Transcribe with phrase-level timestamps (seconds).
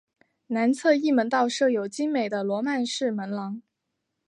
[0.47, 3.61] 南侧翼门道设有精美的罗曼式门廊。